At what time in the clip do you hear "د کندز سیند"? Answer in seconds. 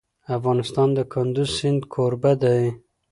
0.97-1.81